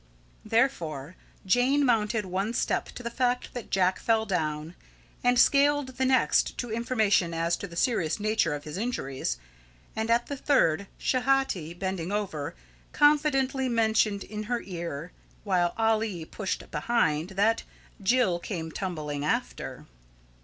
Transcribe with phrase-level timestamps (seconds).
[0.43, 1.15] Therefore
[1.45, 4.73] Jane mounted one step to the fact that Jack fell down,
[5.23, 9.37] and scaled the next to information as to the serious nature of his injuries,
[9.95, 12.55] and at the third, Schehati, bending over,
[12.93, 15.11] confidentially mentioned in her ear,
[15.43, 17.61] while Ali shoved behind, that
[18.01, 19.85] "Jill came tumbling after."